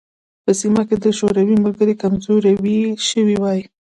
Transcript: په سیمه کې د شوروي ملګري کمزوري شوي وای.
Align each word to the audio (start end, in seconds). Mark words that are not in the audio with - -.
په 0.43 0.51
سیمه 0.59 0.81
کې 0.87 0.95
د 1.03 1.05
شوروي 1.17 1.55
ملګري 1.65 1.93
کمزوري 2.01 2.79
شوي 3.09 3.35
وای. 3.41 3.61